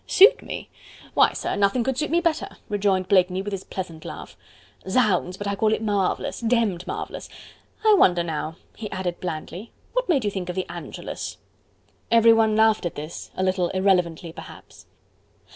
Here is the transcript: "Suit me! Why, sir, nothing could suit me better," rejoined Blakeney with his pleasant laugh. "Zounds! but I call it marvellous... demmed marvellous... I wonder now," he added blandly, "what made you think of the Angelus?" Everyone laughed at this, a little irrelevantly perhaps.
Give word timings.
"Suit 0.07 0.41
me! 0.41 0.67
Why, 1.13 1.33
sir, 1.33 1.55
nothing 1.55 1.83
could 1.83 1.95
suit 1.95 2.09
me 2.09 2.21
better," 2.21 2.57
rejoined 2.69 3.07
Blakeney 3.07 3.43
with 3.43 3.51
his 3.53 3.63
pleasant 3.63 4.03
laugh. 4.03 4.35
"Zounds! 4.89 5.37
but 5.37 5.45
I 5.45 5.53
call 5.53 5.73
it 5.73 5.83
marvellous... 5.83 6.41
demmed 6.41 6.87
marvellous... 6.87 7.29
I 7.85 7.93
wonder 7.93 8.23
now," 8.23 8.55
he 8.75 8.89
added 8.89 9.19
blandly, 9.19 9.71
"what 9.93 10.09
made 10.09 10.25
you 10.25 10.31
think 10.31 10.49
of 10.49 10.55
the 10.55 10.65
Angelus?" 10.69 11.37
Everyone 12.09 12.55
laughed 12.55 12.87
at 12.87 12.95
this, 12.95 13.29
a 13.37 13.43
little 13.43 13.69
irrelevantly 13.75 14.33
perhaps. 14.33 14.87